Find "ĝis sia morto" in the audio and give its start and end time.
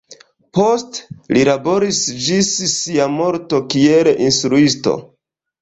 2.29-3.63